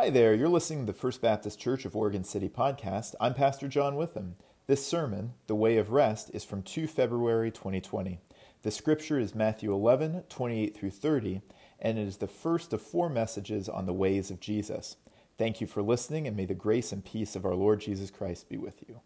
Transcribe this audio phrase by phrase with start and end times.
[0.00, 3.16] Hi there, you're listening to the First Baptist Church of Oregon City podcast.
[3.20, 4.36] I'm Pastor John Witham.
[4.68, 8.20] This sermon, The Way of Rest, is from 2 February 2020.
[8.62, 11.42] The scripture is Matthew 11, 28 through 30,
[11.80, 14.98] and it is the first of four messages on the ways of Jesus.
[15.36, 18.48] Thank you for listening, and may the grace and peace of our Lord Jesus Christ
[18.48, 19.00] be with you.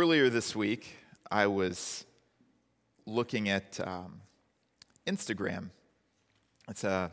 [0.00, 0.96] Earlier this week,
[1.30, 2.06] I was
[3.04, 4.22] looking at um,
[5.06, 5.68] Instagram.
[6.70, 7.12] It's a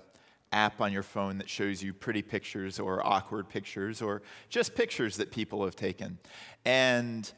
[0.54, 5.18] app on your phone that shows you pretty pictures or awkward pictures or just pictures
[5.18, 6.18] that people have taken.
[6.64, 7.30] And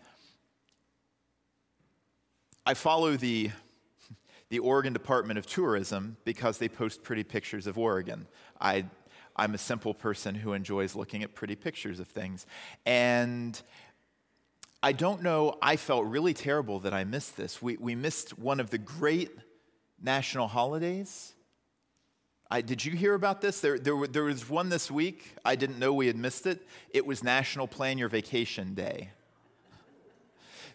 [2.63, 3.50] I follow the
[4.50, 8.27] the Oregon Department of Tourism because they post pretty pictures of Oregon.
[8.61, 8.86] I
[9.36, 12.45] I'm a simple person who enjoys looking at pretty pictures of things.
[12.86, 13.59] And
[14.81, 17.61] I don't know, I felt really terrible that I missed this.
[17.61, 19.31] We, we missed one of the great
[20.02, 21.33] national holidays.
[22.49, 23.59] I, did you hear about this?
[23.59, 25.36] There, there, there was one this week.
[25.44, 26.66] I didn't know we had missed it.
[26.91, 29.09] It was National Plan Your Vacation Day.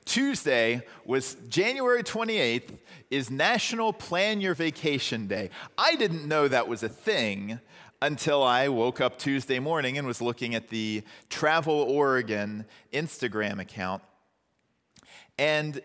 [0.04, 2.76] Tuesday was January 28th
[3.10, 5.48] is National Plan Your Vacation Day.
[5.78, 7.58] I didn't know that was a thing
[8.04, 14.02] until I woke up Tuesday morning and was looking at the Travel Oregon Instagram account.
[15.38, 15.80] And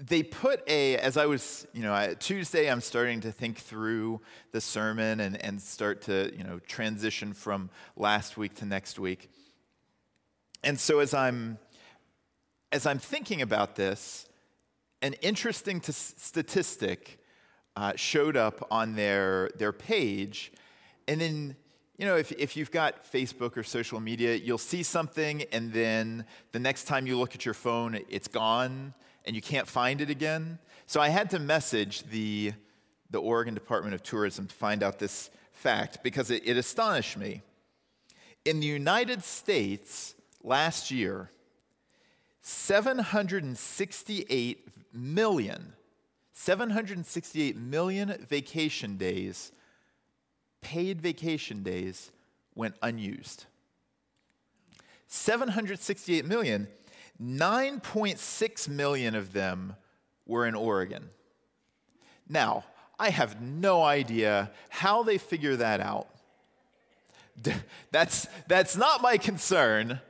[0.00, 4.20] they put a, as I was, you know, I, Tuesday, I'm starting to think through
[4.50, 9.30] the sermon and, and start to, you know, transition from last week to next week.
[10.64, 11.58] And so as I'm,
[12.72, 14.26] as I'm thinking about this,
[15.00, 17.20] an interesting t- statistic
[17.76, 20.50] uh, showed up on their, their page
[21.08, 21.56] and then,
[21.98, 26.24] you know, if, if you've got Facebook or social media, you'll see something, and then
[26.52, 30.10] the next time you look at your phone, it's gone, and you can't find it
[30.10, 30.58] again.
[30.86, 32.52] So I had to message the,
[33.10, 37.42] the Oregon Department of Tourism to find out this fact because it, it astonished me.
[38.44, 41.30] In the United States last year,
[42.42, 45.72] 768 million,
[46.32, 49.52] 768 million vacation days
[50.66, 52.10] paid vacation days
[52.56, 53.44] went unused.
[55.06, 56.66] 768 million,
[57.22, 59.76] 9.6 million of them
[60.26, 61.08] were in Oregon.
[62.28, 62.64] Now,
[62.98, 66.08] I have no idea how they figure that out.
[67.92, 70.00] That's, that's not my concern,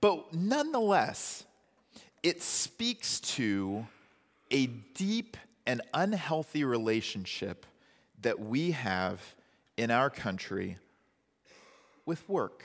[0.00, 1.42] but nonetheless,
[2.22, 3.84] it speaks to
[4.52, 7.66] a deep and unhealthy relationship
[8.20, 9.20] that we have
[9.76, 10.78] in our country
[12.04, 12.64] with work.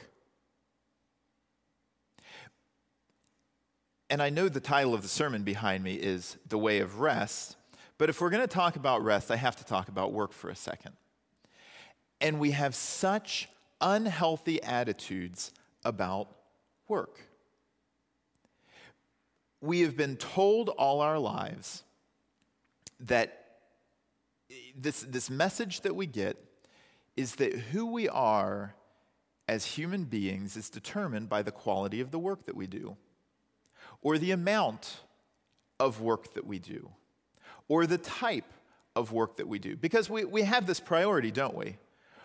[4.09, 7.57] And I know the title of the sermon behind me is The Way of Rest,
[7.97, 10.49] but if we're going to talk about rest, I have to talk about work for
[10.49, 10.93] a second.
[12.21, 13.49] And we have such
[13.81, 15.51] unhealthy attitudes
[15.83, 16.29] about
[16.87, 17.19] work.
[19.61, 21.83] We have been told all our lives
[23.01, 23.45] that
[24.75, 26.37] this, this message that we get
[27.17, 28.75] is that who we are
[29.47, 32.95] as human beings is determined by the quality of the work that we do,
[34.01, 34.97] or the amount
[35.79, 36.89] of work that we do,
[37.67, 38.53] or the type
[38.95, 39.75] of work that we do.
[39.75, 41.77] Because we, we have this priority, don't we?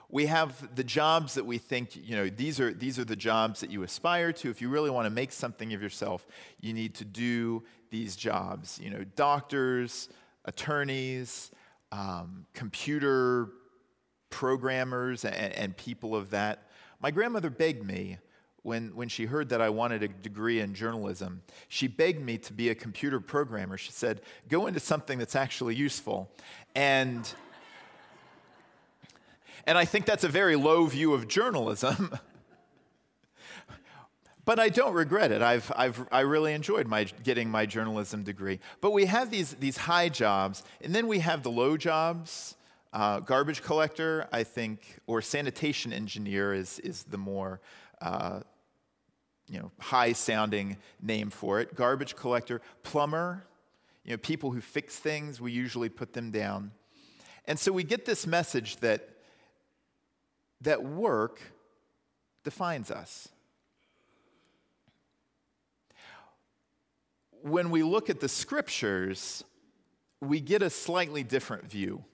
[0.09, 3.61] We have the jobs that we think, you know, these are, these are the jobs
[3.61, 4.51] that you aspire to.
[4.51, 6.27] If you really want to make something of yourself,
[6.61, 8.79] you need to do these jobs.
[8.83, 10.11] You know, doctors,
[10.45, 11.51] attorneys,
[11.93, 13.49] um, computer
[14.33, 16.67] programmers and, and people of that.
[17.01, 18.19] My grandmother begged me
[18.63, 22.53] when, when she heard that I wanted a degree in journalism, she begged me to
[22.53, 23.77] be a computer programmer.
[23.77, 26.31] She said, Go into something that's actually useful.
[26.75, 27.29] And,
[29.67, 32.17] and I think that's a very low view of journalism.
[34.45, 35.43] but I don't regret it.
[35.43, 38.61] I've, I've, I really enjoyed my, getting my journalism degree.
[38.81, 42.57] But we have these, these high jobs, and then we have the low jobs
[42.93, 47.61] uh, garbage collector, I think, or sanitation engineer is, is the more
[48.01, 48.41] uh,
[49.49, 51.75] you know, high sounding name for it.
[51.75, 53.45] Garbage collector, plumber,
[54.05, 56.73] you know, people who fix things, we usually put them down.
[57.47, 59.09] And so we get this message that,
[60.61, 61.41] that work
[62.45, 63.29] defines us.
[67.43, 69.43] When we look at the scriptures,
[70.21, 72.05] we get a slightly different view.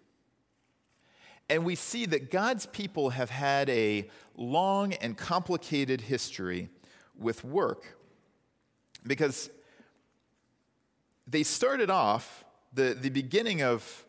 [1.51, 6.69] And we see that God's people have had a long and complicated history
[7.19, 7.97] with work.
[9.07, 9.51] Because
[11.27, 14.05] they started off, the, the beginning of,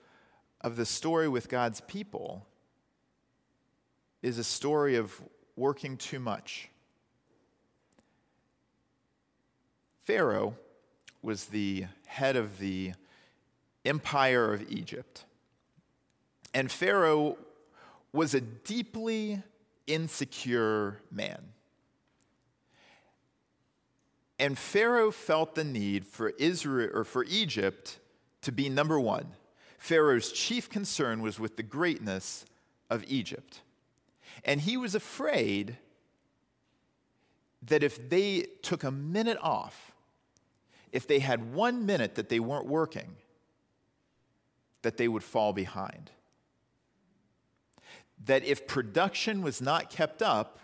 [0.62, 2.46] of the story with God's people
[4.22, 5.22] is a story of
[5.56, 6.70] working too much.
[10.04, 10.56] Pharaoh
[11.22, 12.94] was the head of the
[13.86, 15.24] empire of Egypt.
[16.54, 17.38] And Pharaoh
[18.12, 19.42] was a deeply
[19.88, 21.54] insecure man.
[24.40, 28.00] And Pharaoh felt the need for Israel or for Egypt
[28.42, 29.26] to be number 1.
[29.78, 32.46] Pharaoh's chief concern was with the greatness
[32.90, 33.62] of Egypt.
[34.46, 35.78] And he was afraid
[37.64, 39.92] that if they took a minute off,
[40.92, 43.16] if they had one minute that they weren't working,
[44.82, 46.12] that they would fall behind.
[48.26, 50.60] That if production was not kept up,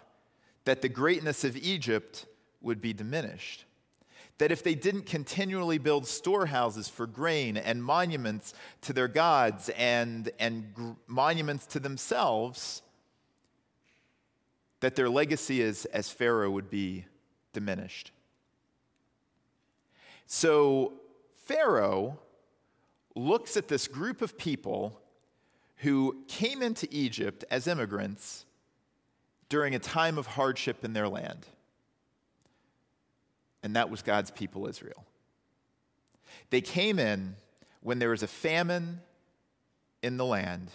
[0.66, 2.26] that the greatness of Egypt
[2.62, 3.66] would be diminished.
[4.40, 10.30] That if they didn't continually build storehouses for grain and monuments to their gods and,
[10.40, 12.82] and gr- monuments to themselves,
[14.82, 17.06] that their legacy as, as Pharaoh would be
[17.54, 18.12] diminished.
[20.28, 20.94] So
[21.46, 22.20] Pharaoh
[23.16, 25.00] looks at this group of people
[25.86, 28.44] who came into Egypt as immigrants
[29.50, 31.46] during a time of hardship in their land.
[33.62, 35.06] And that was God's people, Israel.
[36.50, 37.36] They came in
[37.82, 39.00] when there was a famine
[40.02, 40.72] in the land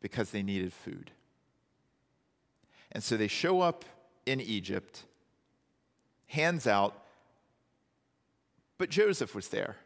[0.00, 1.12] because they needed food.
[2.90, 3.84] And so they show up
[4.26, 5.04] in Egypt,
[6.26, 7.04] hands out,
[8.78, 9.76] but Joseph was there.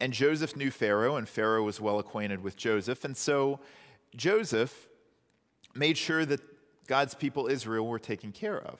[0.00, 3.04] And Joseph knew Pharaoh, and Pharaoh was well acquainted with Joseph.
[3.04, 3.60] And so
[4.16, 4.88] Joseph
[5.74, 6.40] made sure that
[6.86, 8.78] God's people, Israel, were taken care of.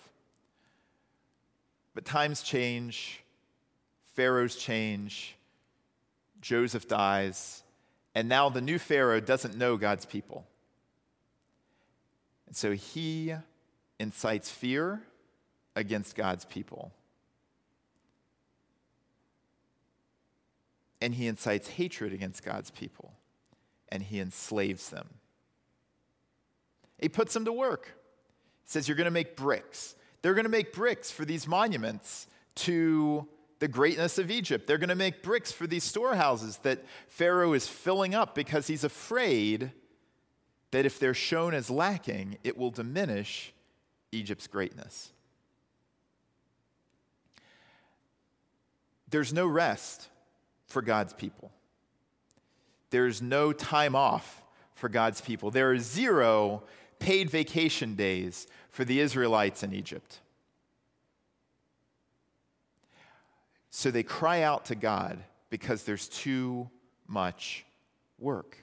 [1.95, 3.23] But times change,
[4.15, 5.37] Pharaohs change,
[6.41, 7.63] Joseph dies,
[8.15, 10.47] and now the new Pharaoh doesn't know God's people.
[12.47, 13.35] And so he
[13.99, 15.03] incites fear
[15.77, 16.91] against God's people.
[21.01, 23.13] And he incites hatred against God's people,
[23.89, 25.09] and he enslaves them.
[26.99, 27.97] He puts them to work.
[28.65, 29.95] He says, You're going to make bricks.
[30.23, 32.27] They're going to make bricks for these monuments
[32.57, 33.27] to
[33.59, 34.67] the greatness of Egypt.
[34.67, 38.85] They're going to make bricks for these storehouses that Pharaoh is filling up because he's
[38.85, 39.73] afraid
[40.71, 43.53] that if they're shown as lacking, it will diminish
[44.13, 45.13] Egypt's greatness.
[49.09, 50.09] There's no rest
[50.71, 51.51] for God's people.
[52.91, 54.43] There's no time off
[54.75, 55.51] for God's people.
[55.51, 56.63] There are zero
[56.99, 60.21] paid vacation days for the Israelites in Egypt.
[63.71, 65.19] So they cry out to God
[65.51, 66.71] because there's too
[67.07, 67.65] much
[68.19, 68.57] work.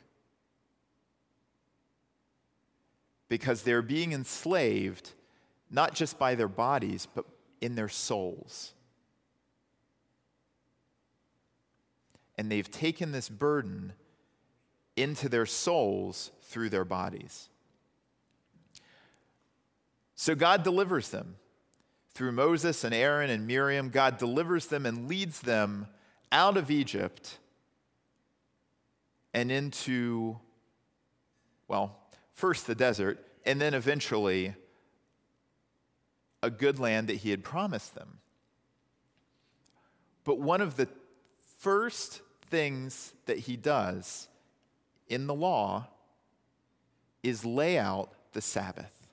[3.29, 5.11] Because they're being enslaved
[5.69, 7.25] not just by their bodies, but
[7.59, 8.73] in their souls.
[12.37, 13.93] And they've taken this burden
[14.95, 17.49] into their souls through their bodies.
[20.15, 21.35] So God delivers them.
[22.13, 25.87] Through Moses and Aaron and Miriam, God delivers them and leads them
[26.31, 27.37] out of Egypt
[29.35, 30.39] and into,
[31.67, 31.95] well,
[32.33, 34.55] first the desert, and then eventually
[36.41, 38.17] a good land that He had promised them.
[40.23, 40.89] But one of the
[41.59, 44.27] first things that he does
[45.07, 45.87] in the law
[47.23, 49.07] is lay out the Sabbath.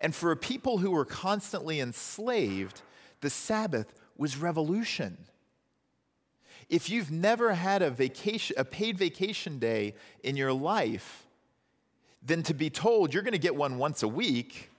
[0.00, 2.82] And for a people who were constantly enslaved,
[3.20, 5.16] the Sabbath was revolution.
[6.68, 11.26] If you've never had a vacation, a paid vacation day in your life,
[12.22, 14.70] then to be told you're going to get one once a week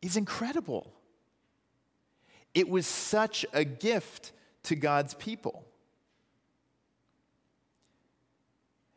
[0.00, 0.92] is incredible.
[2.54, 4.32] It was such a gift
[4.68, 5.64] to God's people.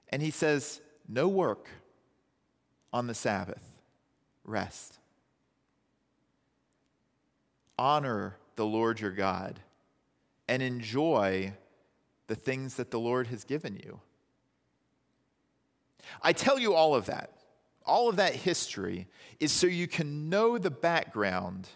[0.09, 1.69] And he says, No work
[2.91, 3.63] on the Sabbath,
[4.43, 4.99] rest.
[7.79, 9.61] Honor the Lord your God
[10.49, 11.53] and enjoy
[12.27, 14.01] the things that the Lord has given you.
[16.21, 17.31] I tell you all of that.
[17.85, 19.07] All of that history
[19.39, 21.69] is so you can know the background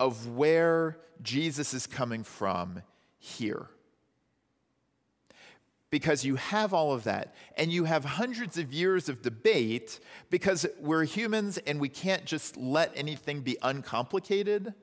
[0.00, 2.82] of where Jesus is coming from
[3.24, 3.66] here.
[5.90, 10.66] Because you have all of that, and you have hundreds of years of debate because
[10.80, 14.74] we're humans and we can't just let anything be uncomplicated.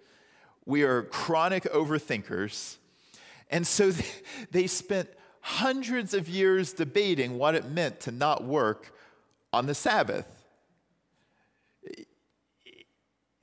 [0.65, 2.77] We are chronic overthinkers.
[3.49, 3.91] And so
[4.51, 5.09] they spent
[5.41, 8.95] hundreds of years debating what it meant to not work
[9.51, 10.25] on the Sabbath.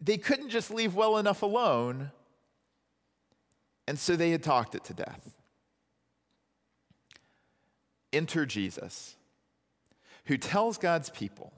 [0.01, 2.13] They couldn't just leave well enough alone,
[3.89, 5.35] and so they had talked it to death.
[8.13, 9.17] Enter Jesus,
[10.27, 11.55] who tells God's people,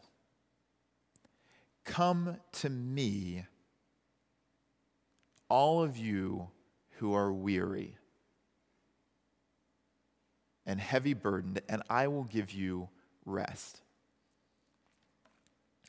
[1.84, 3.46] Come to me,
[5.48, 6.46] all of you
[6.98, 7.96] who are weary
[10.64, 12.90] and heavy burdened, and I will give you
[13.26, 13.80] rest.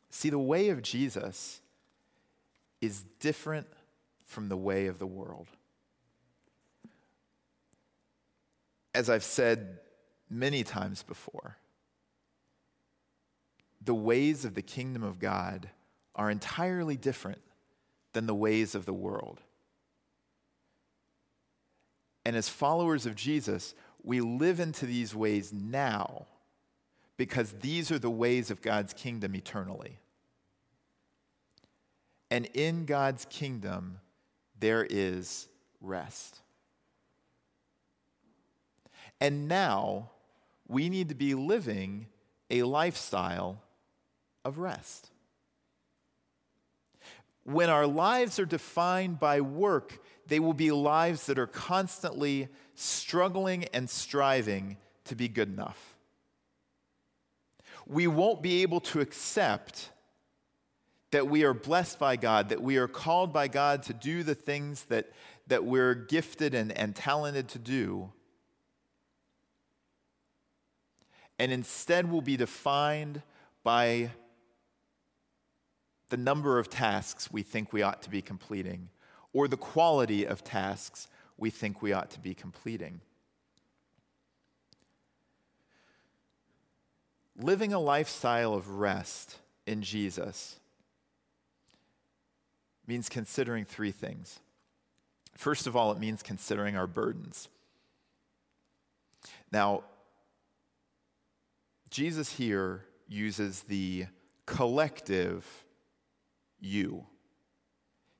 [0.10, 1.62] See, the way of Jesus
[2.82, 3.68] is different
[4.26, 5.46] from the way of the world.
[8.94, 9.80] As I've said
[10.30, 11.58] many times before,
[13.84, 15.70] the ways of the kingdom of God
[16.16, 17.42] are entirely different
[18.14, 19.42] than the ways of the world.
[22.26, 26.28] And as followers of Jesus, we live into these ways now
[27.18, 30.00] because these are the ways of God's kingdom eternally.
[32.30, 34.00] And in God's kingdom,
[34.60, 35.48] there is
[35.82, 36.40] rest.
[39.22, 40.10] And now,
[40.68, 42.08] we need to be living
[42.50, 43.62] a lifestyle
[44.44, 45.12] of rest.
[47.44, 53.66] When our lives are defined by work, they will be lives that are constantly struggling
[53.74, 55.96] and striving to be good enough.
[57.88, 59.90] We won't be able to accept
[61.12, 64.36] that we are blessed by God, that we are called by God to do the
[64.36, 65.12] things that,
[65.48, 68.12] that we're gifted and, and talented to do.
[71.42, 73.24] And instead, will be defined
[73.64, 74.12] by
[76.10, 78.90] the number of tasks we think we ought to be completing
[79.34, 81.08] or the quality of tasks
[81.40, 83.02] we think we ought to be completing.
[87.36, 90.60] Living a lifestyle of rest in Jesus
[92.86, 94.42] means considering three things.
[95.34, 97.50] First of all, it means considering our burdens.
[99.52, 99.86] Now,
[101.92, 104.06] Jesus here uses the
[104.46, 105.66] collective
[106.58, 107.06] you.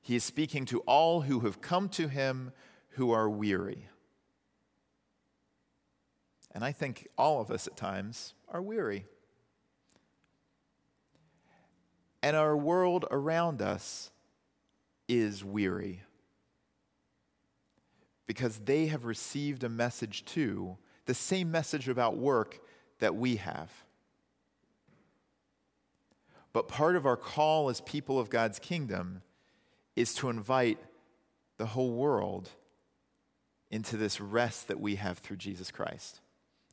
[0.02, 2.52] He is speaking to all who have come to him
[2.90, 3.88] who are weary.
[6.54, 9.06] And I think all of us at times are weary.
[12.22, 14.10] And our world around us
[15.08, 16.02] is weary
[18.26, 20.76] because they have received a message too,
[21.06, 22.60] the same message about work
[23.02, 23.68] that we have.
[26.52, 29.22] But part of our call as people of God's kingdom
[29.96, 30.78] is to invite
[31.58, 32.48] the whole world
[33.72, 36.20] into this rest that we have through Jesus Christ,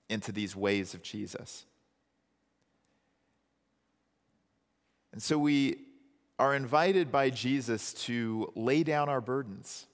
[0.07, 1.65] into these ways of Jesus.
[5.11, 5.77] And so we
[6.37, 9.87] are invited by Jesus to lay down our burdens.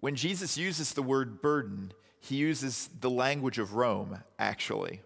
[0.00, 5.00] When Jesus uses the word burden, he uses the language of Rome, actually.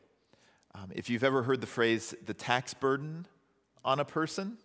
[0.74, 3.26] Um, if you've ever heard the phrase the tax burden
[3.82, 4.58] on a person,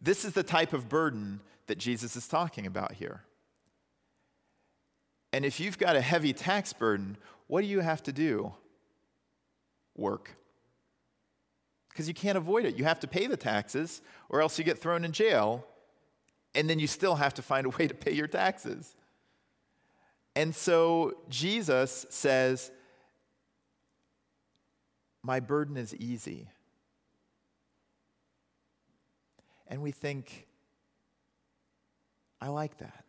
[0.00, 3.24] this is the type of burden that Jesus is talking about here.
[5.34, 8.54] And if you've got a heavy tax burden, what do you have to do?
[9.94, 10.30] Work.
[11.90, 12.76] Because you can't avoid it.
[12.76, 15.66] You have to pay the taxes, or else you get thrown in jail,
[16.54, 18.96] and then you still have to find a way to pay your taxes.
[20.34, 22.70] And so Jesus says,
[25.22, 26.48] My burden is easy.
[29.68, 30.46] And we think,
[32.40, 33.04] I like that.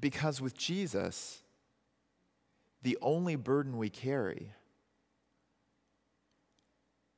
[0.00, 1.42] Because with Jesus,
[2.82, 4.52] the only burden we carry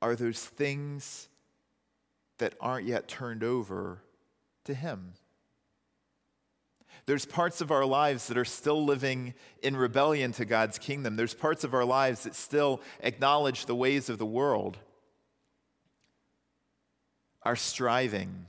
[0.03, 1.29] are those things
[2.37, 4.03] that aren't yet turned over
[4.65, 5.15] to Him.
[7.07, 11.17] There's parts of our lives that are still living in rebellion to God's kingdom.
[11.17, 14.79] There's parts of our lives that still acknowledge the ways of the world
[17.45, 18.47] our striving,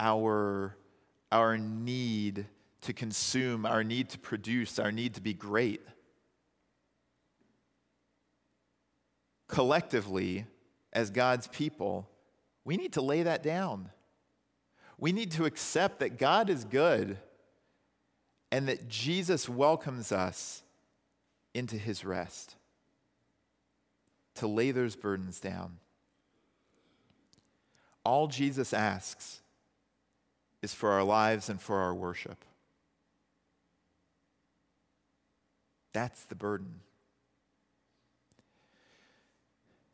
[0.00, 0.74] our,
[1.30, 2.46] our need
[2.80, 5.82] to consume, our need to produce, our need to be great.
[9.48, 10.46] Collectively,
[10.92, 12.08] as God's people,
[12.64, 13.90] we need to lay that down.
[14.98, 17.18] We need to accept that God is good
[18.50, 20.62] and that Jesus welcomes us
[21.54, 22.56] into his rest,
[24.34, 25.78] to lay those burdens down.
[28.04, 29.40] All Jesus asks
[30.62, 32.44] is for our lives and for our worship.
[35.92, 36.80] That's the burden.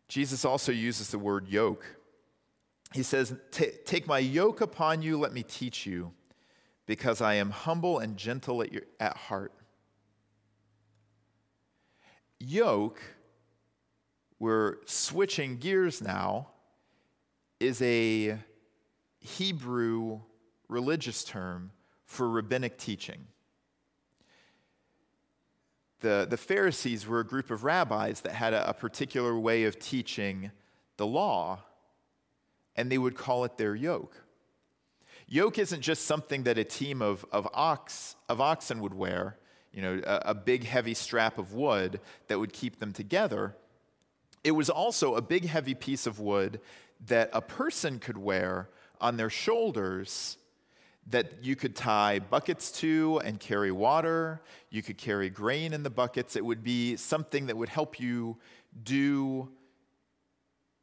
[0.08, 1.86] Jesus also uses the word yoke.
[2.92, 6.12] He says, Take my yoke upon you, let me teach you,
[6.86, 9.52] because I am humble and gentle at, your, at heart.
[12.38, 13.00] Yoke,
[14.38, 16.48] we're switching gears now,
[17.60, 18.38] is a
[19.20, 20.20] Hebrew
[20.68, 21.70] religious term
[22.04, 23.26] for rabbinic teaching
[26.02, 29.78] the, the Pharisees were a group of rabbis that had a, a particular way of
[29.78, 30.50] teaching
[30.98, 31.60] the law,
[32.76, 34.22] and they would call it their yoke.
[35.32, 39.38] Yoke isn't just something that a team of, of, ox, of oxen would wear,
[39.72, 43.56] you know, a, a big heavy strap of wood that would keep them together.
[44.44, 46.60] It was also a big heavy piece of wood
[47.06, 48.68] that a person could wear
[49.00, 50.36] on their shoulders
[51.06, 54.42] that you could tie buckets to and carry water.
[54.68, 56.36] You could carry grain in the buckets.
[56.36, 58.36] It would be something that would help you
[58.84, 59.48] do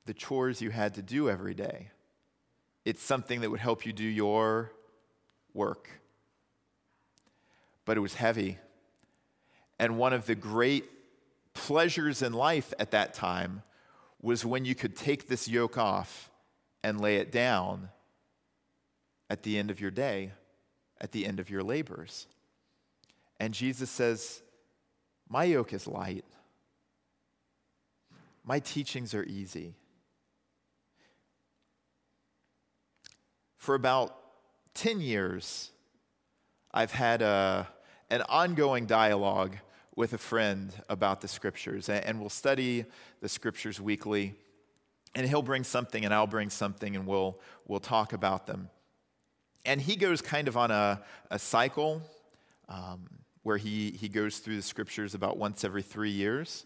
[0.06, 1.92] the chores you had to do every day.
[2.86, 4.72] It's something that would help you do your
[5.54, 5.90] work.
[7.86, 8.58] But it was heavy.
[9.78, 10.86] And one of the great
[11.54, 13.64] pleasures in life at that time
[14.22, 16.30] was when you could take this yoke off
[16.84, 17.90] and lay it down
[19.30, 20.32] at the end of your day,
[21.00, 22.28] at the end of your labors.
[23.40, 24.42] And Jesus says,
[25.30, 26.26] My yoke is light,
[28.44, 29.76] my teachings are easy.
[33.70, 34.18] For about
[34.74, 35.70] 10 years,
[36.74, 37.68] I've had a,
[38.10, 39.58] an ongoing dialogue
[39.96, 42.86] with a friend about the scriptures, and we'll study
[43.22, 44.34] the scriptures weekly.
[45.14, 48.72] And he'll bring something, and I'll bring something, and we'll, we'll talk about them.
[49.66, 52.02] And he goes kind of on a, a cycle
[52.70, 53.06] um,
[53.44, 56.66] where he, he goes through the scriptures about once every three years.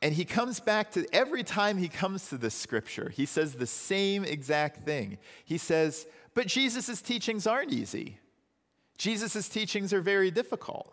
[0.00, 3.66] And he comes back to every time he comes to this scripture, he says the
[3.66, 5.18] same exact thing.
[5.44, 8.18] He says, But Jesus' teachings aren't easy.
[8.96, 10.92] Jesus' teachings are very difficult.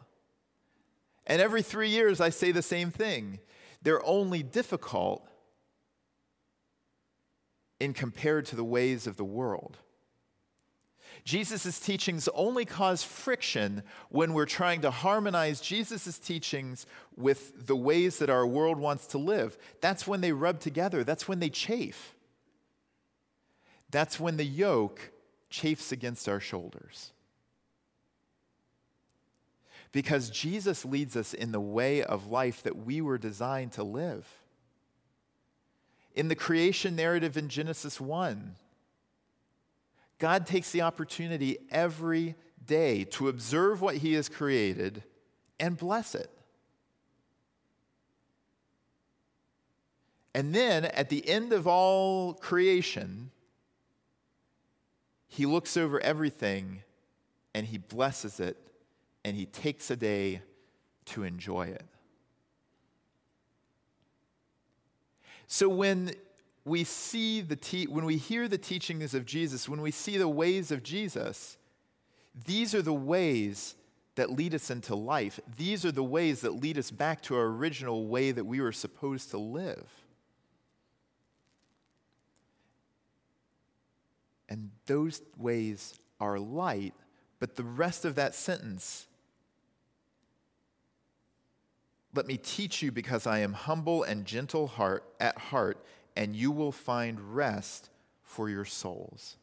[1.27, 3.39] And every three years, I say the same thing.
[3.81, 5.27] They're only difficult
[7.79, 9.77] in compared to the ways of the world.
[11.23, 18.19] Jesus' teachings only cause friction when we're trying to harmonize Jesus' teachings with the ways
[18.19, 19.57] that our world wants to live.
[19.81, 22.15] That's when they rub together, that's when they chafe.
[23.91, 25.11] That's when the yoke
[25.49, 27.11] chafes against our shoulders.
[29.91, 34.27] Because Jesus leads us in the way of life that we were designed to live
[36.15, 38.55] in the creation narrative in Genesis 1.
[40.17, 45.03] God takes the opportunity every day to observe what He has created
[45.59, 46.29] and bless it.
[50.33, 53.31] And then at the end of all creation,
[55.27, 56.83] He looks over everything
[57.53, 58.57] and He blesses it
[59.23, 60.41] and He takes a day
[61.05, 61.85] to enjoy it.
[65.47, 66.11] So when
[66.65, 70.27] we see the te- when we hear the teachings of Jesus, when we see the
[70.27, 71.57] ways of Jesus,
[72.45, 73.75] these are the ways
[74.15, 75.39] that lead us into life.
[75.57, 78.71] These are the ways that lead us back to our original way that we were
[78.71, 79.85] supposed to live.
[84.49, 86.93] And those ways are light,
[87.39, 89.07] but the rest of that sentence
[92.15, 96.51] let me teach you because I am humble and gentle heart at heart, and you
[96.51, 97.89] will find rest
[98.23, 99.37] for your souls.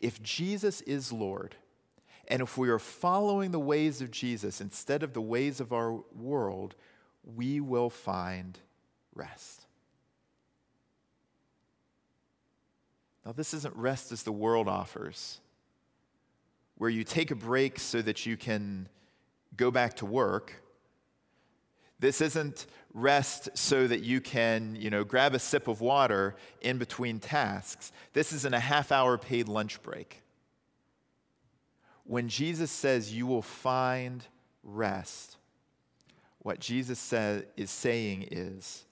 [0.00, 1.54] If Jesus is Lord,
[2.26, 5.92] and if we are following the ways of Jesus instead of the ways of our
[6.14, 6.74] world,
[7.24, 8.58] we will find
[9.14, 9.66] rest.
[13.24, 15.40] Now, this isn't rest as the world offers,
[16.76, 18.88] where you take a break so that you can
[19.56, 20.62] go back to work
[22.00, 26.78] this isn't rest so that you can, you know, grab a sip of water in
[26.78, 27.92] between tasks.
[28.12, 30.22] This isn't a half hour paid lunch break.
[32.04, 34.24] When Jesus says you will find
[34.62, 35.36] rest,
[36.40, 37.12] what Jesus
[37.56, 38.84] is saying is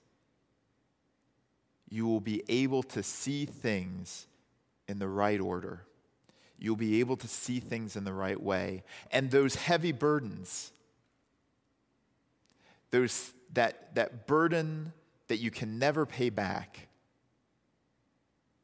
[1.89, 4.27] you will be able to see things
[4.89, 5.83] in the right order.
[6.59, 8.83] You'll be able to see things in the right way.
[9.13, 10.73] And those heavy burdens,
[12.97, 14.93] those, that, that burden
[15.29, 16.89] that you can never pay back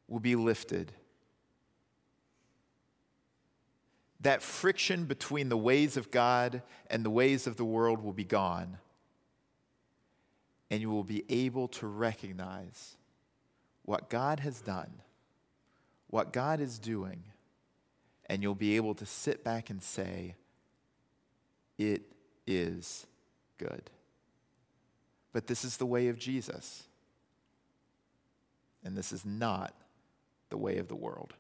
[0.09, 0.93] will be lifted.
[4.21, 8.25] That friction between the ways of God and the ways of the world will be
[8.25, 8.79] gone.
[10.71, 12.97] And you will be able to recognize
[13.85, 14.93] what God has done,
[16.07, 17.25] what God is doing,
[18.27, 20.37] and you'll be able to sit back and say,
[21.77, 22.03] It
[22.47, 23.07] is
[23.59, 23.91] good.
[25.33, 26.85] But this is the way of Jesus.
[28.85, 29.75] And this is not
[30.51, 31.35] the way of the world.